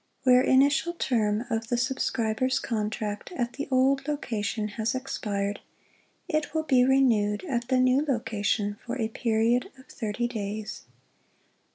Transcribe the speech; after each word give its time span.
Where 0.23 0.41
initial 0.41 0.93
term 0.93 1.45
of 1.51 1.67
the 1.67 1.77
subscriber's 1.77 2.57
contract 2.57 3.31
at 3.33 3.53
the 3.53 3.67
old 3.69 4.07
location 4.07 4.69
has 4.69 4.95
expired, 4.95 5.59
it 6.27 6.55
will 6.55 6.63
be 6.63 6.83
renewed 6.83 7.43
at 7.45 7.67
the 7.67 7.77
new 7.79 8.03
location 8.03 8.79
for 8.83 8.99
a 8.99 9.09
period 9.09 9.69
of 9.77 9.85
thirty 9.89 10.27
days. 10.27 10.85